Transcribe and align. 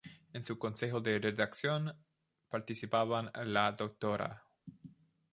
En 0.33 0.43
su 0.43 0.57
consejo 0.57 0.99
de 0.99 1.19
redacción 1.19 1.95
participaban 2.49 3.29
la 3.45 3.71
Dra. 3.73 4.41